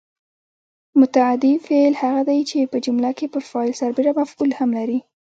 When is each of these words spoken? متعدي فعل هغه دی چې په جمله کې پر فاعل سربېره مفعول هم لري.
متعدي 1.01 1.51
فعل 1.69 1.93
هغه 2.03 2.21
دی 2.29 2.39
چې 2.49 2.59
په 2.71 2.77
جمله 2.85 3.09
کې 3.17 3.25
پر 3.33 3.43
فاعل 3.49 3.71
سربېره 3.81 4.11
مفعول 4.19 4.51
هم 4.59 4.69
لري. 4.77 4.99